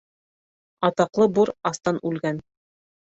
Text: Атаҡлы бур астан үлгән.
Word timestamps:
Атаҡлы 0.87 1.27
бур 1.39 1.51
астан 1.71 1.99
үлгән. 2.11 2.41